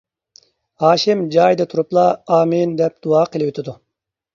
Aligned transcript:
ھاشىم 0.83 1.21
جايىدا 1.37 1.69
تۇرۇپلا 1.75 2.09
ئامىن 2.39 2.77
دەپ 2.85 3.01
دۇئا 3.09 3.27
قىلىۋېتىدۇ. 3.33 3.83